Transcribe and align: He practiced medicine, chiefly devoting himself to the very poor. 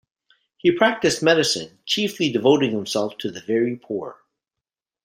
He 0.57 0.71
practiced 0.71 1.21
medicine, 1.21 1.77
chiefly 1.85 2.31
devoting 2.31 2.71
himself 2.71 3.19
to 3.19 3.29
the 3.29 3.39
very 3.39 3.75
poor. 3.75 4.17